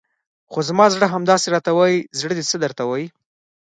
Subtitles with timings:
[0.51, 3.07] خو زما زړه همداسې راته وایي، زړه دې څه درته وایي؟